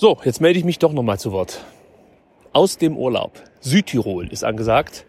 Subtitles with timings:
[0.00, 1.62] So, jetzt melde ich mich doch nochmal zu Wort.
[2.54, 3.32] Aus dem Urlaub.
[3.60, 5.04] Südtirol ist angesagt.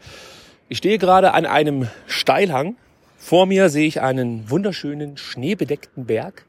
[0.68, 2.76] Ich stehe gerade an einem Steilhang.
[3.18, 6.46] Vor mir sehe ich einen wunderschönen schneebedeckten Berg.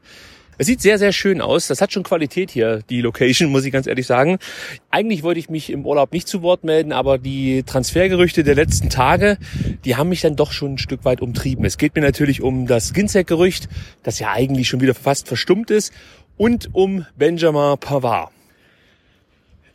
[0.57, 1.67] Es sieht sehr, sehr schön aus.
[1.67, 4.37] Das hat schon Qualität hier, die Location, muss ich ganz ehrlich sagen.
[4.91, 8.89] Eigentlich wollte ich mich im Urlaub nicht zu Wort melden, aber die Transfergerüchte der letzten
[8.89, 9.37] Tage,
[9.85, 11.63] die haben mich dann doch schon ein Stück weit umtrieben.
[11.65, 13.69] Es geht mir natürlich um das Ginzek-Gerücht,
[14.03, 15.93] das ja eigentlich schon wieder fast verstummt ist,
[16.37, 18.31] und um Benjamin Pavard.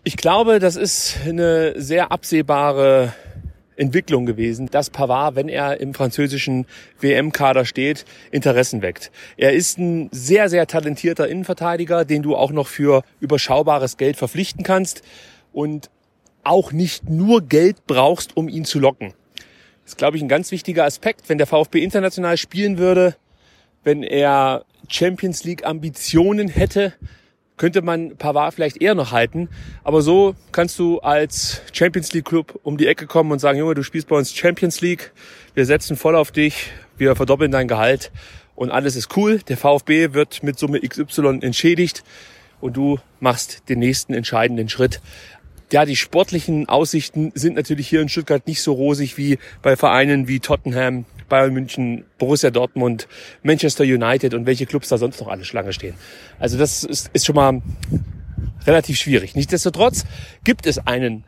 [0.04, 3.12] Ich glaube, das ist eine sehr absehbare
[3.76, 6.66] Entwicklung gewesen, dass Pavard, wenn er im französischen
[7.00, 9.10] WM-Kader steht, Interessen weckt.
[9.36, 14.64] Er ist ein sehr, sehr talentierter Innenverteidiger, den du auch noch für überschaubares Geld verpflichten
[14.64, 15.02] kannst
[15.52, 15.90] und
[16.42, 19.12] auch nicht nur Geld brauchst, um ihn zu locken.
[19.84, 21.28] Das ist, glaube ich, ein ganz wichtiger Aspekt.
[21.28, 23.16] Wenn der VfB international spielen würde,
[23.84, 26.94] wenn er Champions League Ambitionen hätte,
[27.56, 29.48] könnte man Pavard vielleicht eher noch halten.
[29.84, 33.74] Aber so kannst du als Champions League Club um die Ecke kommen und sagen, Junge,
[33.74, 35.12] du spielst bei uns Champions League,
[35.54, 38.10] wir setzen voll auf dich, wir verdoppeln dein Gehalt
[38.54, 39.40] und alles ist cool.
[39.40, 42.04] Der VfB wird mit Summe XY entschädigt
[42.60, 45.00] und du machst den nächsten entscheidenden Schritt.
[45.70, 50.26] Ja, die sportlichen Aussichten sind natürlich hier in Stuttgart nicht so rosig wie bei Vereinen
[50.26, 53.08] wie Tottenham, Bayern München, Borussia Dortmund,
[53.42, 55.94] Manchester United und welche Clubs da sonst noch alle Schlange stehen.
[56.38, 57.62] Also das ist, ist schon mal
[58.66, 59.34] relativ schwierig.
[59.34, 60.04] Nichtsdestotrotz
[60.44, 61.24] gibt es einen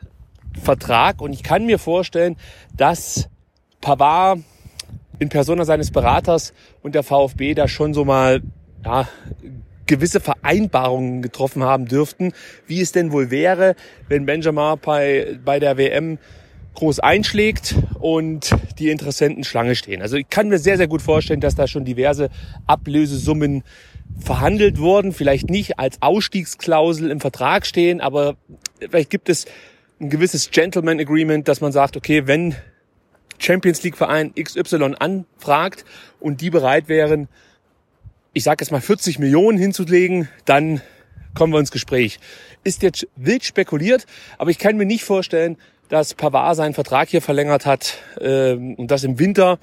[0.61, 2.35] Vertrag und ich kann mir vorstellen,
[2.75, 3.29] dass
[3.79, 4.39] Pavard
[5.19, 8.41] in Persona seines Beraters und der VfB da schon so mal
[8.83, 9.07] ja,
[9.85, 12.33] gewisse Vereinbarungen getroffen haben dürften,
[12.65, 13.75] wie es denn wohl wäre,
[14.07, 16.17] wenn Benjamin bei, bei der WM
[16.75, 20.01] groß einschlägt und die Interessenten Schlange stehen.
[20.01, 22.29] Also ich kann mir sehr, sehr gut vorstellen, dass da schon diverse
[22.65, 23.63] Ablösesummen
[24.19, 28.35] verhandelt wurden, vielleicht nicht als Ausstiegsklausel im Vertrag stehen, aber
[28.79, 29.45] vielleicht gibt es
[29.99, 32.55] ein gewisses Gentleman Agreement, dass man sagt, okay, wenn
[33.37, 35.85] Champions League Verein XY anfragt
[36.19, 37.27] und die bereit wären,
[38.33, 40.81] ich sage jetzt mal 40 Millionen hinzulegen, dann
[41.33, 42.19] kommen wir ins Gespräch.
[42.63, 44.05] Ist jetzt wild spekuliert,
[44.37, 45.57] aber ich kann mir nicht vorstellen,
[45.91, 49.59] dass Pavard seinen Vertrag hier verlängert hat äh, und das im Winter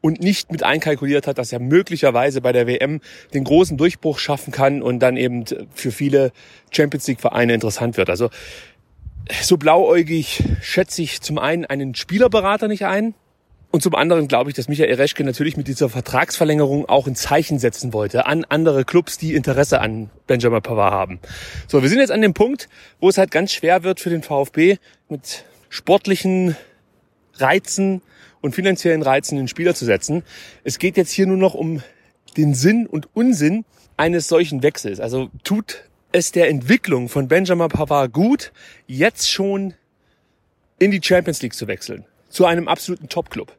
[0.00, 3.00] und nicht mit einkalkuliert hat, dass er möglicherweise bei der WM
[3.34, 6.30] den großen Durchbruch schaffen kann und dann eben für viele
[6.70, 8.08] Champions League Vereine interessant wird.
[8.08, 8.30] Also
[9.42, 13.14] so blauäugig schätze ich zum einen einen Spielerberater nicht ein,
[13.74, 17.58] und zum anderen glaube ich, dass Michael Reschke natürlich mit dieser Vertragsverlängerung auch ein Zeichen
[17.58, 21.18] setzen wollte an andere Clubs, die Interesse an Benjamin Pavard haben.
[21.66, 22.68] So, wir sind jetzt an dem Punkt,
[23.00, 24.76] wo es halt ganz schwer wird für den VfB
[25.08, 26.54] mit sportlichen
[27.34, 28.00] Reizen
[28.40, 30.22] und finanziellen Reizen den Spieler zu setzen.
[30.62, 31.82] Es geht jetzt hier nur noch um
[32.36, 33.64] den Sinn und Unsinn
[33.96, 35.00] eines solchen Wechsels.
[35.00, 38.52] Also tut es der Entwicklung von Benjamin Pavard gut,
[38.86, 39.74] jetzt schon
[40.78, 43.52] in die Champions League zu wechseln, zu einem absoluten Top-Club.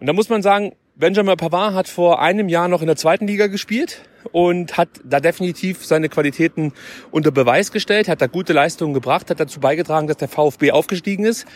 [0.00, 3.28] Und da muss man sagen, Benjamin Pavard hat vor einem Jahr noch in der zweiten
[3.28, 6.72] Liga gespielt und hat da definitiv seine Qualitäten
[7.10, 11.24] unter Beweis gestellt, hat da gute Leistungen gebracht, hat dazu beigetragen, dass der VfB aufgestiegen
[11.24, 11.46] ist,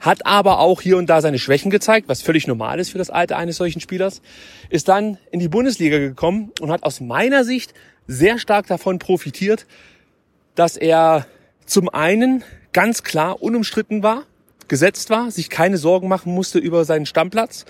[0.00, 3.10] hat aber auch hier und da seine Schwächen gezeigt, was völlig normal ist für das
[3.10, 4.22] Alter eines solchen Spielers,
[4.70, 7.74] ist dann in die Bundesliga gekommen und hat aus meiner Sicht
[8.06, 9.66] sehr stark davon profitiert,
[10.54, 11.26] dass er
[11.66, 12.42] zum einen
[12.72, 14.24] ganz klar unumstritten war,
[14.68, 17.66] gesetzt war, sich keine Sorgen machen musste über seinen Stammplatz,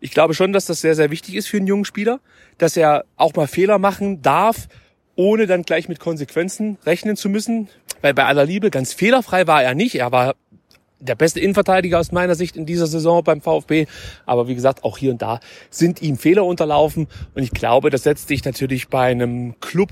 [0.00, 2.20] ich glaube schon, dass das sehr, sehr wichtig ist für einen jungen Spieler,
[2.58, 4.68] dass er auch mal Fehler machen darf,
[5.16, 7.68] ohne dann gleich mit Konsequenzen rechnen zu müssen.
[8.00, 9.96] Weil bei aller Liebe ganz fehlerfrei war er nicht.
[9.96, 10.36] Er war
[11.00, 13.86] der beste Innenverteidiger aus meiner Sicht in dieser Saison beim VfB.
[14.26, 17.08] Aber wie gesagt, auch hier und da sind ihm Fehler unterlaufen.
[17.34, 19.90] Und ich glaube, das setzt sich natürlich bei einem Club,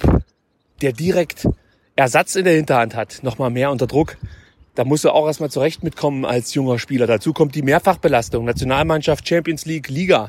[0.82, 1.48] der direkt
[1.96, 4.16] Ersatz in der Hinterhand hat, nochmal mehr unter Druck
[4.76, 7.06] da musst du auch erstmal zurecht mitkommen als junger Spieler.
[7.06, 10.28] Dazu kommt die Mehrfachbelastung, Nationalmannschaft, Champions League, Liga,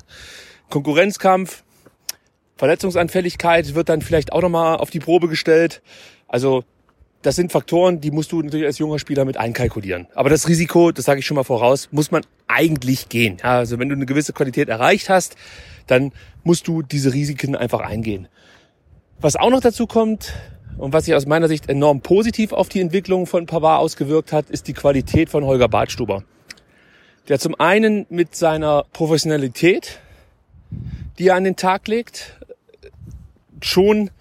[0.70, 1.64] Konkurrenzkampf,
[2.56, 5.84] Verletzungsanfälligkeit wird dann vielleicht auch nochmal auf die Probe gestellt.
[6.28, 6.64] Also
[7.22, 10.08] das sind Faktoren, die musst du natürlich als junger Spieler mit einkalkulieren.
[10.16, 13.38] Aber das Risiko, das sage ich schon mal voraus, muss man eigentlich gehen.
[13.44, 15.36] Ja, also wenn du eine gewisse Qualität erreicht hast,
[15.88, 16.14] dann
[16.44, 18.28] musst du diese Risiken einfach eingehen.
[19.20, 20.34] Was auch noch dazu kommt,
[20.78, 24.50] und was sich aus meiner Sicht enorm positiv auf die Entwicklung von Pavard ausgewirkt hat,
[24.50, 26.24] ist die Qualität von Holger Badstuber.
[27.28, 30.00] Der zum einen mit seiner Professionalität,
[31.18, 32.38] die er an den Tag legt,
[33.62, 34.12] schon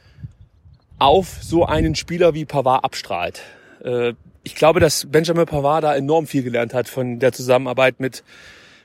[0.98, 3.42] auf so einen Spieler wie Pavard abstrahlt.
[3.84, 8.24] Äh, ich glaube, dass Benjamin Pavard da enorm viel gelernt hat von der Zusammenarbeit mit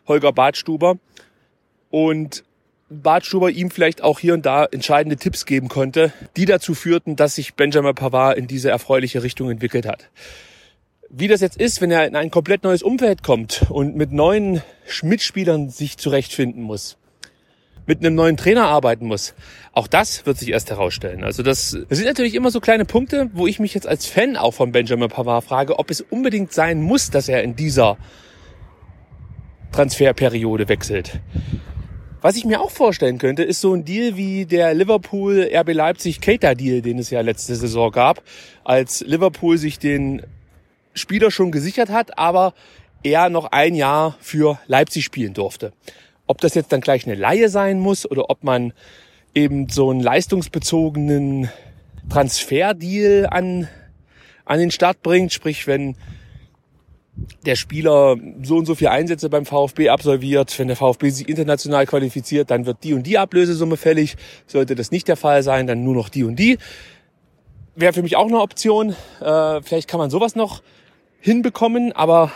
[0.07, 0.97] Holger Badstuber.
[1.89, 2.44] Und
[2.91, 7.35] Bartstuber ihm vielleicht auch hier und da entscheidende Tipps geben konnte, die dazu führten, dass
[7.35, 10.09] sich Benjamin Pavard in diese erfreuliche Richtung entwickelt hat.
[11.09, 14.61] Wie das jetzt ist, wenn er in ein komplett neues Umfeld kommt und mit neuen
[15.03, 16.97] Mitspielern sich zurechtfinden muss,
[17.85, 19.35] mit einem neuen Trainer arbeiten muss,
[19.71, 21.23] auch das wird sich erst herausstellen.
[21.23, 24.35] Also das, das sind natürlich immer so kleine Punkte, wo ich mich jetzt als Fan
[24.35, 27.97] auch von Benjamin Pavard frage, ob es unbedingt sein muss, dass er in dieser
[29.71, 31.21] Transferperiode wechselt.
[32.23, 36.21] Was ich mir auch vorstellen könnte, ist so ein Deal wie der Liverpool RB Leipzig
[36.21, 38.21] Cater Deal, den es ja letzte Saison gab,
[38.63, 40.21] als Liverpool sich den
[40.94, 42.53] Spieler schon gesichert hat, aber
[43.01, 45.73] er noch ein Jahr für Leipzig spielen durfte.
[46.27, 48.74] Ob das jetzt dann gleich eine Laie sein muss oder ob man
[49.33, 51.50] eben so einen leistungsbezogenen
[52.07, 53.67] Transferdeal an,
[54.45, 55.95] an den Start bringt, sprich wenn
[57.45, 60.57] der Spieler so und so viele Einsätze beim VfB absolviert.
[60.57, 64.15] Wenn der VfB sich international qualifiziert, dann wird die und die Ablösesumme fällig.
[64.47, 66.57] Sollte das nicht der Fall sein, dann nur noch die und die.
[67.75, 68.95] Wäre für mich auch eine Option.
[69.21, 70.62] Äh, vielleicht kann man sowas noch
[71.19, 72.31] hinbekommen, aber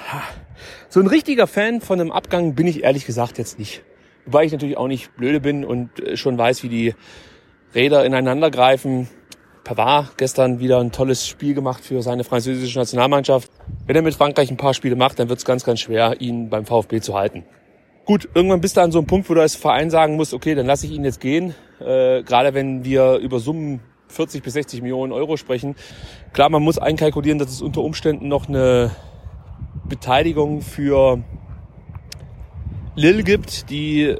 [0.89, 3.83] so ein richtiger Fan von einem Abgang bin ich ehrlich gesagt jetzt nicht.
[4.25, 6.95] Wobei ich natürlich auch nicht blöde bin und äh, schon weiß, wie die
[7.73, 9.07] Räder ineinander greifen.
[9.65, 13.51] Pavard gestern wieder ein tolles Spiel gemacht für seine französische Nationalmannschaft.
[13.85, 16.49] Wenn er mit Frankreich ein paar Spiele macht, dann wird es ganz, ganz schwer, ihn
[16.49, 17.43] beim VfB zu halten.
[18.05, 20.53] Gut, irgendwann bist du an so einem Punkt, wo du als Verein sagen musst, okay,
[20.53, 21.55] dann lasse ich ihn jetzt gehen.
[21.79, 25.75] Äh, gerade wenn wir über Summen 40 bis 60 Millionen Euro sprechen.
[26.31, 28.91] Klar, man muss einkalkulieren, dass es unter Umständen noch eine
[29.89, 31.23] Beteiligung für
[32.95, 34.15] Lille gibt, die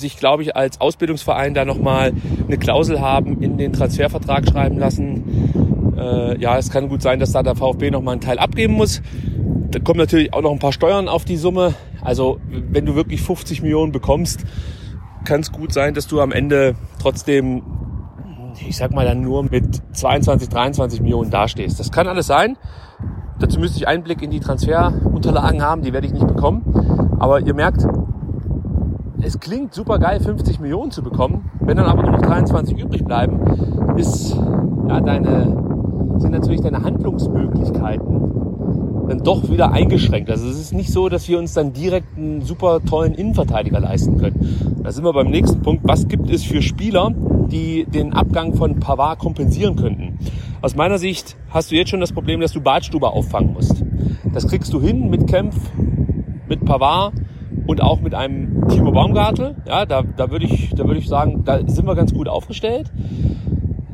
[0.00, 2.12] sich, glaube ich, als Ausbildungsverein da nochmal
[2.46, 5.94] eine Klausel haben, in den Transfervertrag schreiben lassen.
[5.96, 9.02] Äh, ja, es kann gut sein, dass da der VfB nochmal einen Teil abgeben muss.
[9.70, 11.74] Da kommen natürlich auch noch ein paar Steuern auf die Summe.
[12.00, 14.44] Also wenn du wirklich 50 Millionen bekommst,
[15.24, 17.62] kann es gut sein, dass du am Ende trotzdem,
[18.66, 21.78] ich sag mal dann nur mit 22, 23 Millionen dastehst.
[21.78, 22.56] Das kann alles sein.
[23.38, 27.16] Dazu müsste ich Einblick in die Transferunterlagen haben, die werde ich nicht bekommen.
[27.18, 27.86] Aber ihr merkt,
[29.22, 31.50] es klingt super geil, 50 Millionen zu bekommen.
[31.60, 33.40] Wenn dann aber nur noch 23 übrig bleiben,
[33.96, 34.36] ist,
[34.88, 38.30] ja, deine, sind natürlich deine Handlungsmöglichkeiten
[39.10, 40.30] dann doch wieder eingeschränkt.
[40.30, 44.18] Also es ist nicht so, dass wir uns dann direkt einen super tollen Innenverteidiger leisten
[44.18, 44.78] können.
[44.82, 45.82] Da sind wir beim nächsten Punkt.
[45.84, 47.12] Was gibt es für Spieler,
[47.50, 50.18] die den Abgang von Pavard kompensieren könnten?
[50.62, 53.82] Aus meiner Sicht hast du jetzt schon das Problem, dass du Badstuber auffangen musst.
[54.32, 55.56] Das kriegst du hin mit Kempf,
[56.48, 57.12] mit Pavard
[57.70, 59.54] und auch mit einem Timo Baumgartel.
[59.64, 62.90] Ja, da, da würde ich, da würde ich sagen, da sind wir ganz gut aufgestellt.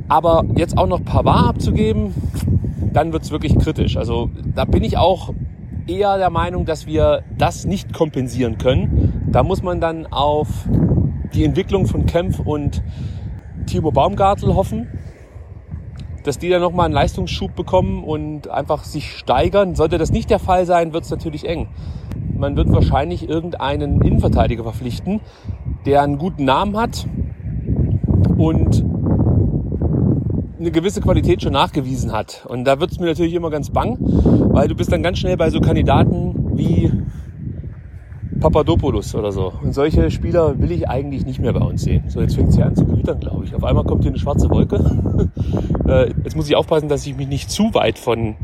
[0.09, 2.15] Aber jetzt auch noch Pavard abzugeben,
[2.95, 3.99] dann wird's wirklich kritisch.
[3.99, 5.35] Also da bin ich auch
[5.87, 9.29] eher der Meinung, dass wir das nicht kompensieren können.
[9.31, 10.49] Da muss man dann auf
[11.35, 12.83] die Entwicklung von Kempf und
[13.67, 14.89] Timo Baumgartel hoffen,
[16.25, 19.75] dass die dann nochmal einen Leistungsschub bekommen und einfach sich steigern.
[19.75, 21.69] Sollte das nicht der Fall sein, wird's natürlich eng
[22.39, 25.21] man wird wahrscheinlich irgendeinen Innenverteidiger verpflichten,
[25.85, 27.07] der einen guten Namen hat
[28.37, 28.85] und
[30.59, 32.47] eine gewisse Qualität schon nachgewiesen hat.
[32.49, 35.37] Und da wird es mir natürlich immer ganz bang, weil du bist dann ganz schnell
[35.37, 36.91] bei so Kandidaten wie
[38.41, 39.53] Papadopoulos oder so.
[39.63, 42.05] Und solche Spieler will ich eigentlich nicht mehr bei uns sehen.
[42.09, 43.55] So, jetzt fängt es hier an zu gewittern, glaube ich.
[43.55, 44.79] Auf einmal kommt hier eine schwarze Wolke.
[45.87, 48.35] Äh, jetzt muss ich aufpassen, dass ich mich nicht zu weit von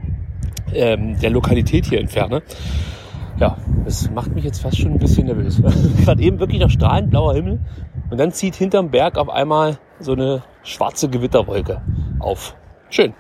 [0.73, 2.41] ähm, der Lokalität hier entferne
[3.39, 5.61] ja, das macht mich jetzt fast schon ein bisschen nervös.
[6.05, 7.61] Gerade eben wirklich noch strahlend blauer Himmel
[8.11, 11.81] und dann zieht hinterm Berg auf einmal so eine schwarze Gewitterwolke
[12.19, 12.57] auf.
[12.91, 13.15] Schön.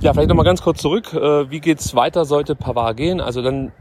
[0.00, 1.14] Ja, vielleicht nochmal ganz kurz zurück.
[1.14, 3.20] Äh, wie geht's weiter, sollte Pavard gehen?
[3.20, 3.72] Also dann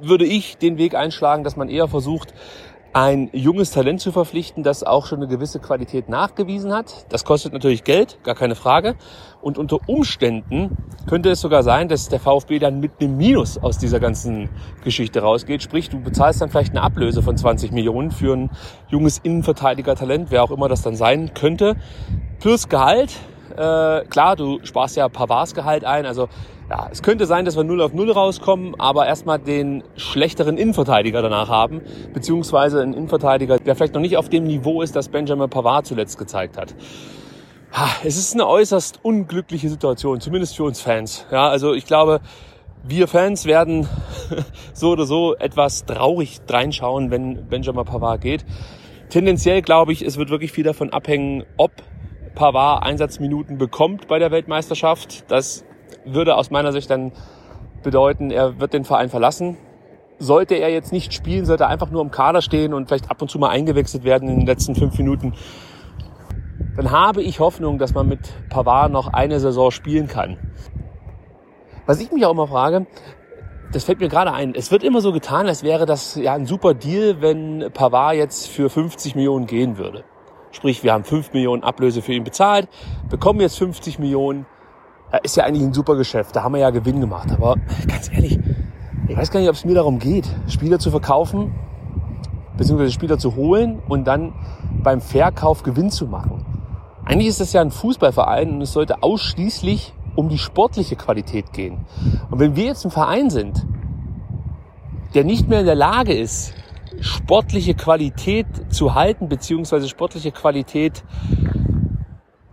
[0.00, 2.32] würde ich den Weg einschlagen, dass man eher versucht,
[2.92, 7.06] ein junges Talent zu verpflichten, das auch schon eine gewisse Qualität nachgewiesen hat.
[7.08, 8.96] Das kostet natürlich Geld, gar keine Frage.
[9.40, 10.76] Und unter Umständen
[11.08, 14.50] könnte es sogar sein, dass der VfB dann mit einem Minus aus dieser ganzen
[14.82, 15.62] Geschichte rausgeht.
[15.62, 18.50] Sprich, du bezahlst dann vielleicht eine Ablöse von 20 Millionen für ein
[18.88, 21.76] junges Innenverteidiger-Talent, wer auch immer das dann sein könnte.
[22.40, 23.12] Plus Gehalt.
[23.52, 26.28] Äh, klar, du sparst ja Pavards Gehalt ein, also
[26.70, 31.20] ja, es könnte sein, dass wir 0 auf 0 rauskommen, aber erstmal den schlechteren Innenverteidiger
[31.20, 31.80] danach haben,
[32.12, 36.16] beziehungsweise einen Innenverteidiger, der vielleicht noch nicht auf dem Niveau ist, das Benjamin Pavard zuletzt
[36.16, 36.74] gezeigt hat.
[38.04, 41.26] Es ist eine äußerst unglückliche Situation, zumindest für uns Fans.
[41.30, 42.20] Ja, also ich glaube,
[42.84, 43.88] wir Fans werden
[44.72, 48.44] so oder so etwas traurig reinschauen, wenn Benjamin Pavard geht.
[49.08, 51.72] Tendenziell glaube ich, es wird wirklich viel davon abhängen, ob
[52.34, 55.30] Pavard Einsatzminuten bekommt bei der Weltmeisterschaft.
[55.30, 55.64] Das
[56.04, 57.12] würde aus meiner Sicht dann
[57.82, 59.56] bedeuten, er wird den Verein verlassen.
[60.18, 63.22] sollte er jetzt nicht spielen, sollte er einfach nur im Kader stehen und vielleicht ab
[63.22, 65.32] und zu mal eingewechselt werden in den letzten fünf Minuten,
[66.76, 68.20] dann habe ich Hoffnung, dass man mit
[68.50, 70.36] Pavard noch eine Saison spielen kann.
[71.86, 72.86] Was ich mich auch immer frage,
[73.72, 76.44] das fällt mir gerade ein, es wird immer so getan, als wäre das ja ein
[76.44, 80.04] super Deal, wenn Pavard jetzt für 50 Millionen gehen würde.
[80.52, 82.68] Sprich, wir haben 5 Millionen Ablöse für ihn bezahlt,
[83.08, 84.46] bekommen jetzt 50 Millionen.
[85.22, 87.30] Ist ja eigentlich ein super Geschäft, da haben wir ja Gewinn gemacht.
[87.32, 88.38] Aber ganz ehrlich,
[89.08, 91.54] ich weiß gar nicht, ob es mir darum geht, Spieler zu verkaufen,
[92.56, 94.32] beziehungsweise Spieler zu holen und dann
[94.82, 96.44] beim Verkauf Gewinn zu machen.
[97.04, 101.86] Eigentlich ist das ja ein Fußballverein und es sollte ausschließlich um die sportliche Qualität gehen.
[102.30, 103.66] Und wenn wir jetzt ein Verein sind,
[105.14, 106.54] der nicht mehr in der Lage ist,
[107.00, 111.04] sportliche Qualität zu halten, beziehungsweise sportliche Qualität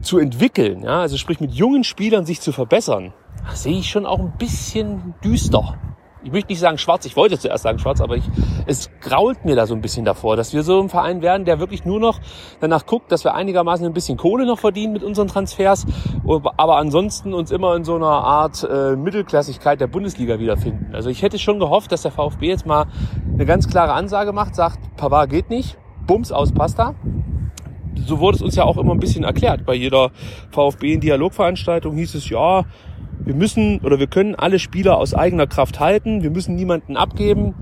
[0.02, 3.14] zu entwickeln, ja, also sprich mit jungen Spielern sich zu verbessern,
[3.54, 5.78] sehe ich schon auch ein bisschen düster
[6.28, 8.24] ich möchte nicht sagen schwarz, ich wollte zuerst sagen schwarz, aber ich,
[8.66, 11.62] es grault mir da so ein bisschen davor, dass wir so ein Verein werden, der
[11.62, 12.20] wirklich nur noch
[12.60, 15.86] danach guckt, dass wir einigermaßen ein bisschen Kohle noch verdienen mit unseren Transfers,
[16.26, 20.94] aber ansonsten uns immer in so einer Art äh, Mittelklassigkeit der Bundesliga wiederfinden.
[20.94, 22.88] Also ich hätte schon gehofft, dass der VfB jetzt mal
[23.34, 26.94] eine ganz klare Ansage macht, sagt, Pavard geht nicht, Bums aus Pasta
[28.06, 29.66] so wurde es uns ja auch immer ein bisschen erklärt.
[29.66, 30.12] Bei jeder
[30.52, 32.64] VfB-Dialogveranstaltung hieß es, ja,
[33.28, 36.24] wir müssen oder wir können alle Spieler aus eigener Kraft halten.
[36.24, 37.56] Wir müssen niemanden abgeben.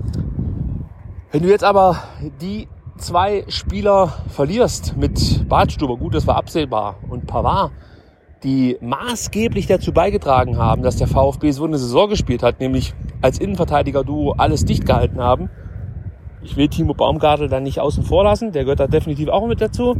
[1.32, 1.96] Wenn du jetzt aber
[2.40, 2.68] die
[2.98, 7.72] zwei Spieler verlierst mit Badstuber, gut, das war absehbar, und Pavard,
[8.44, 13.40] die maßgeblich dazu beigetragen haben, dass der VfB so eine Saison gespielt hat, nämlich als
[13.40, 15.50] Innenverteidiger-Duo alles dicht gehalten haben.
[16.42, 19.60] Ich will Timo Baumgartel dann nicht außen vor lassen, der gehört da definitiv auch mit
[19.60, 19.96] dazu.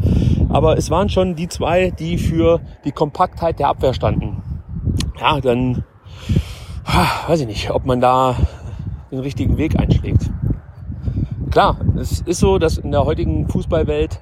[0.48, 4.25] Aber es waren schon die zwei, die für die Kompaktheit der Abwehr standen
[5.20, 5.84] ja, dann
[7.26, 8.36] weiß ich nicht, ob man da
[9.10, 10.30] den richtigen Weg einschlägt.
[11.50, 14.20] Klar, es ist so, dass in der heutigen Fußballwelt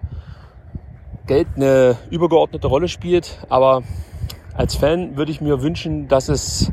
[1.26, 3.82] Geld eine übergeordnete Rolle spielt, aber
[4.54, 6.70] als Fan würde ich mir wünschen, dass es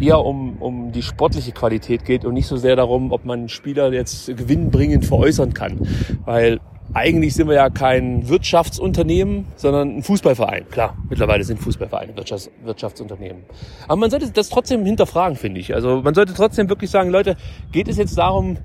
[0.00, 3.92] eher um, um die sportliche Qualität geht und nicht so sehr darum, ob man Spieler
[3.92, 5.86] jetzt gewinnbringend veräußern kann.
[6.24, 6.60] Weil
[6.92, 10.68] eigentlich sind wir ja kein Wirtschaftsunternehmen, sondern ein Fußballverein.
[10.70, 13.42] Klar, mittlerweile sind Fußballvereine Wirtschafts Wirtschaftsunternehmen.
[13.86, 15.74] Aber man sollte das trotzdem hinterfragen, finde ich.
[15.74, 17.36] Also man sollte trotzdem wirklich sagen, Leute,
[17.70, 18.58] geht es jetzt darum,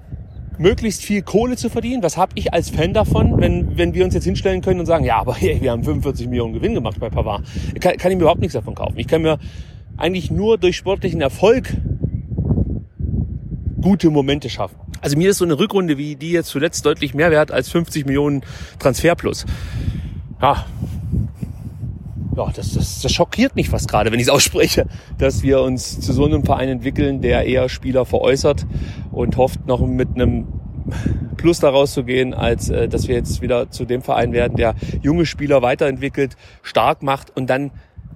[0.57, 2.01] möglichst viel Kohle zu verdienen?
[2.01, 5.05] Was habe ich als Fan davon, wenn, wenn wir uns jetzt hinstellen können und sagen,
[5.05, 7.43] ja, aber hey, wir haben 45 Millionen Gewinn gemacht bei Pavard.
[7.79, 8.97] Kann, kann ich mir überhaupt nichts davon kaufen.
[8.97, 9.37] Ich kann mir
[9.97, 11.73] eigentlich nur durch sportlichen Erfolg
[13.81, 14.77] gute Momente schaffen.
[15.05, 18.07] Also mir ist so eine Rückrunde wie die jetzt zuletzt deutlich mehr wert als 50
[18.07, 18.41] Millionen
[18.79, 19.45] Transfer plus.
[20.41, 20.65] Ja,
[22.35, 24.87] ja, das, das, das schockiert mich fast gerade, wenn ich es ausspreche,
[25.19, 28.65] dass wir uns zu so einem Verein entwickeln, der eher Spieler veräußert
[29.11, 30.47] und hofft noch mit einem
[31.37, 34.73] Plus daraus zu gehen, als äh, dass wir jetzt wieder zu dem Verein werden, der
[35.03, 37.69] junge Spieler weiterentwickelt, stark macht und dann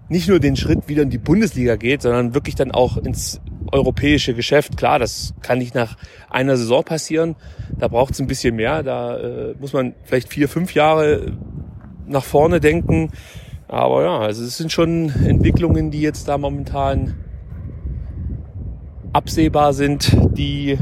[0.08, 4.34] nicht nur den Schritt wieder in die Bundesliga geht, sondern wirklich dann auch ins europäische
[4.34, 4.78] Geschäft.
[4.78, 5.98] Klar, das kann nicht nach
[6.30, 7.36] einer Saison passieren.
[7.78, 8.84] Da braucht es ein bisschen mehr.
[8.84, 11.34] Da äh, muss man vielleicht vier, fünf Jahre
[12.08, 13.12] nach vorne denken.
[13.68, 17.16] Aber ja, also es sind schon Entwicklungen, die jetzt da momentan
[19.14, 20.78] absehbar sind, die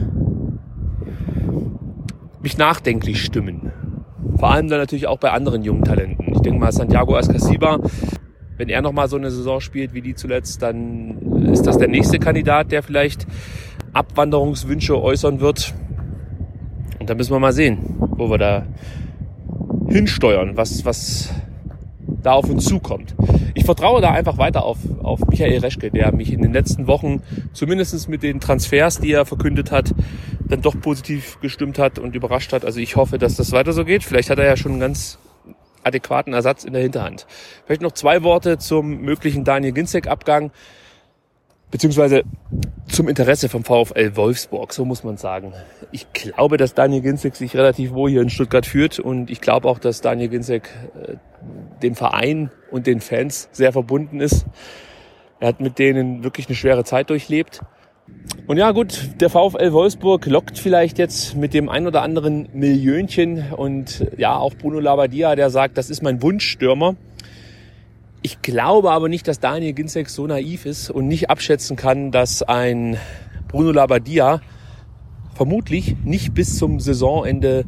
[2.41, 3.71] mich nachdenklich stimmen.
[4.37, 6.33] Vor allem dann natürlich auch bei anderen jungen Talenten.
[6.33, 7.79] Ich denke mal, Santiago Ascasiba
[8.57, 11.16] wenn er nochmal so eine Saison spielt wie die zuletzt, dann
[11.51, 13.27] ist das der nächste Kandidat, der vielleicht
[13.93, 15.73] Abwanderungswünsche äußern wird.
[16.99, 18.65] Und da müssen wir mal sehen, wo wir da
[19.87, 21.33] hinsteuern, was, was
[22.21, 23.15] da auf uns zukommt.
[23.53, 27.21] Ich vertraue da einfach weiter auf, auf Michael Reschke, der mich in den letzten Wochen
[27.53, 29.93] zumindest mit den Transfers, die er verkündet hat,
[30.47, 32.65] dann doch positiv gestimmt hat und überrascht hat.
[32.65, 34.03] Also ich hoffe, dass das weiter so geht.
[34.03, 35.17] Vielleicht hat er ja schon einen ganz
[35.83, 37.25] adäquaten Ersatz in der Hinterhand.
[37.65, 40.51] Vielleicht noch zwei Worte zum möglichen Daniel Ginzek-Abgang,
[41.71, 42.23] beziehungsweise
[42.87, 45.53] zum Interesse vom VfL Wolfsburg, so muss man sagen.
[45.91, 49.67] Ich glaube, dass Daniel Ginzek sich relativ wohl hier in Stuttgart führt und ich glaube
[49.67, 51.15] auch, dass Daniel Ginzek äh,
[51.81, 54.45] dem Verein und den Fans sehr verbunden ist.
[55.39, 57.61] Er hat mit denen wirklich eine schwere Zeit durchlebt.
[58.47, 63.51] Und ja gut, der VfL Wolfsburg lockt vielleicht jetzt mit dem ein oder anderen Millionchen
[63.51, 66.95] und ja, auch Bruno Labbadia, der sagt, das ist mein Wunschstürmer.
[68.27, 72.43] Ich glaube aber nicht, dass Daniel Ginzek so naiv ist und nicht abschätzen kann, dass
[72.43, 72.97] ein
[73.47, 74.41] Bruno Labbadia
[75.33, 77.63] vermutlich nicht bis zum Saisonende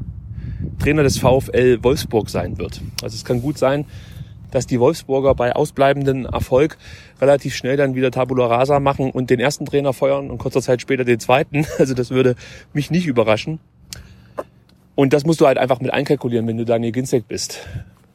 [0.77, 2.81] Trainer des VfL Wolfsburg sein wird.
[3.01, 3.85] Also es kann gut sein,
[4.51, 6.77] dass die Wolfsburger bei ausbleibendem Erfolg
[7.21, 10.81] relativ schnell dann wieder Tabula Rasa machen und den ersten Trainer feuern und kurzer Zeit
[10.81, 11.65] später den zweiten.
[11.79, 12.35] Also das würde
[12.73, 13.61] mich nicht überraschen.
[14.95, 17.65] Und das musst du halt einfach mit einkalkulieren, wenn du Daniel Ginzek bist.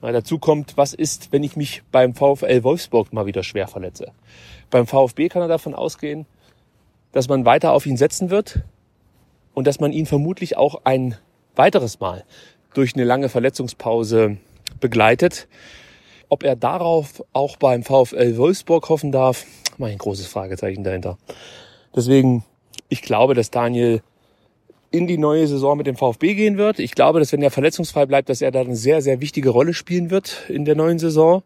[0.04, 4.12] Weil dazu kommt, was ist, wenn ich mich beim VfL Wolfsburg mal wieder schwer verletze?
[4.68, 6.26] Beim VfB kann er davon ausgehen,
[7.12, 8.60] dass man weiter auf ihn setzen wird
[9.54, 11.16] und dass man ihn vermutlich auch ein
[11.56, 12.26] weiteres Mal
[12.74, 14.36] durch eine lange Verletzungspause
[14.78, 15.48] begleitet.
[16.28, 19.46] Ob er darauf auch beim VfL Wolfsburg hoffen darf,
[19.78, 21.16] mein großes Fragezeichen dahinter.
[21.96, 22.44] Deswegen,
[22.90, 24.02] ich glaube, dass Daniel
[24.94, 26.78] in die neue Saison mit dem VfB gehen wird.
[26.78, 29.74] Ich glaube, dass wenn er verletzungsfrei bleibt, dass er da eine sehr, sehr wichtige Rolle
[29.74, 31.42] spielen wird in der neuen Saison.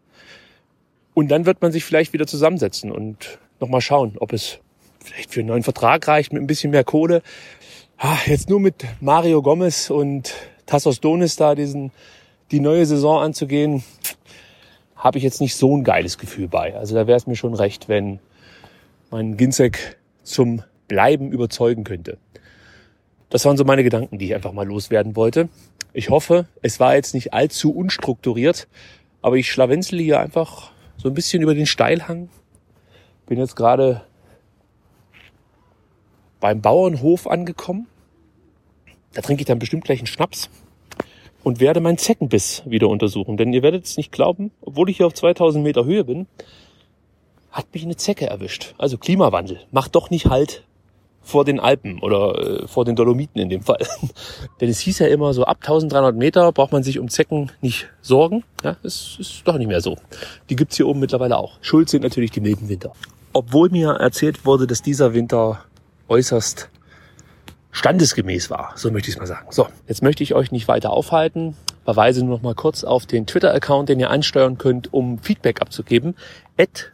[1.15, 4.59] Und dann wird man sich vielleicht wieder zusammensetzen und nochmal schauen, ob es
[5.03, 7.23] vielleicht für einen neuen Vertrag reicht mit ein bisschen mehr Kohle.
[7.97, 10.31] Ah, jetzt nur mit Mario Gomez und
[10.67, 11.91] Tassos Donis da diesen,
[12.51, 13.83] die neue Saison anzugehen,
[14.95, 16.75] habe ich jetzt nicht so ein geiles Gefühl bei.
[16.75, 18.19] Also da wäre es mir schon recht, wenn
[19.09, 22.19] mein Ginzek zum Bleiben überzeugen könnte.
[23.29, 25.49] Das waren so meine Gedanken, die ich einfach mal loswerden wollte.
[25.93, 28.67] Ich hoffe, es war jetzt nicht allzu unstrukturiert,
[29.21, 32.29] aber ich schlawenzle hier einfach so ein bisschen über den Steilhang.
[33.27, 34.01] Bin jetzt gerade
[36.39, 37.87] beim Bauernhof angekommen.
[39.13, 40.49] Da trinke ich dann bestimmt gleich einen Schnaps
[41.43, 43.37] und werde meinen Zeckenbiss wieder untersuchen.
[43.37, 46.27] Denn ihr werdet es nicht glauben, obwohl ich hier auf 2000 Meter Höhe bin,
[47.51, 48.75] hat mich eine Zecke erwischt.
[48.77, 49.59] Also Klimawandel.
[49.71, 50.63] Macht doch nicht halt
[51.29, 53.79] vor den Alpen oder äh, vor den Dolomiten in dem Fall.
[54.61, 57.87] Denn es hieß ja immer so, ab 1300 Meter braucht man sich um Zecken nicht
[58.01, 58.43] sorgen.
[58.63, 59.97] Ja, es ist doch nicht mehr so.
[60.49, 61.53] Die gibt's hier oben mittlerweile auch.
[61.61, 62.93] Schuld sind natürlich die milden Winter.
[63.31, 65.63] Obwohl mir erzählt wurde, dass dieser Winter
[66.07, 66.69] äußerst
[67.71, 68.73] standesgemäß war.
[68.75, 69.47] So möchte ich es mal sagen.
[69.51, 71.55] So, jetzt möchte ich euch nicht weiter aufhalten.
[71.89, 76.13] Verweise nur noch mal kurz auf den Twitter-Account, den ihr ansteuern könnt, um Feedback abzugeben.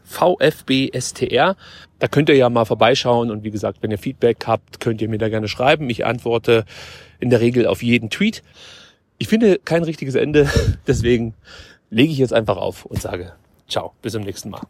[0.06, 1.58] VFBSTR.
[2.00, 5.10] Da könnt ihr ja mal vorbeischauen und wie gesagt, wenn ihr Feedback habt, könnt ihr
[5.10, 5.90] mir da gerne schreiben.
[5.90, 6.64] Ich antworte
[7.20, 8.42] in der Regel auf jeden Tweet.
[9.18, 10.50] Ich finde kein richtiges Ende,
[10.88, 11.34] deswegen
[11.90, 13.34] lege ich jetzt einfach auf und sage
[13.68, 14.62] Ciao, bis zum nächsten Mal.